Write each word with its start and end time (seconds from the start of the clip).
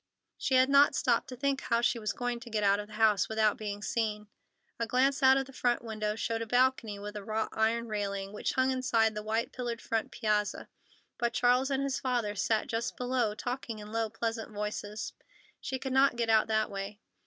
She 0.35 0.55
had 0.55 0.67
not 0.67 0.95
stopped 0.95 1.27
to 1.29 1.35
think 1.35 1.61
how 1.61 1.81
she 1.81 1.99
was 1.99 2.11
going 2.11 2.39
to 2.39 2.49
get 2.49 2.63
out 2.63 2.79
of 2.79 2.87
the 2.87 2.93
house 2.95 3.29
without 3.29 3.55
being 3.55 3.83
seen. 3.83 4.29
A 4.79 4.87
glance 4.87 5.21
out 5.21 5.37
of 5.37 5.45
the 5.45 5.53
front 5.53 5.83
window 5.83 6.15
showed 6.15 6.41
a 6.41 6.47
balcony 6.47 6.97
with 6.97 7.15
a 7.15 7.23
wrought 7.23 7.49
iron 7.51 7.87
railing, 7.87 8.33
which 8.33 8.53
hung 8.53 8.71
inside 8.71 9.13
the 9.13 9.21
white 9.21 9.51
pillared 9.51 9.79
front 9.79 10.09
piazza, 10.11 10.69
but 11.19 11.33
Charles 11.33 11.69
and 11.69 11.83
his 11.83 11.99
father 11.99 12.33
sat 12.33 12.65
just 12.65 12.97
below, 12.97 13.35
talking 13.35 13.77
in 13.77 13.91
low, 13.91 14.09
pleasant 14.09 14.49
voices. 14.51 15.13
She 15.59 15.77
could 15.77 15.93
not 15.93 16.15
get 16.15 16.31
out 16.31 16.47
that 16.47 16.71
way. 16.71 16.99